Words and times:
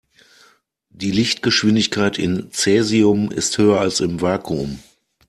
Die 0.89 1.11
Lichtgeschwindigkeit 1.11 2.17
in 2.17 2.49
Cäsium 2.51 3.29
ist 3.29 3.59
höher 3.59 3.79
als 3.79 3.99
im 3.99 4.19
Vakuum. 4.19 4.79